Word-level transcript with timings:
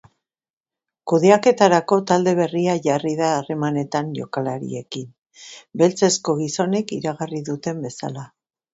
Kudeaketarako 1.11 1.97
talde 2.13 2.33
berria 2.39 2.75
jarri 2.87 3.13
da 3.21 3.29
harremanetan 3.35 4.11
jokalariekin, 4.23 5.07
beltzezko 5.85 6.39
gizonek 6.45 6.99
iragarri 7.01 7.47
duten 7.55 7.89
bezala. 7.89 8.31